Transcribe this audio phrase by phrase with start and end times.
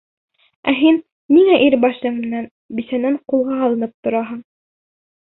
[0.69, 0.95] Ә һин
[1.35, 2.47] ниңә ир башың менән
[2.79, 4.41] бисәнән ҡулға алынып тораһың?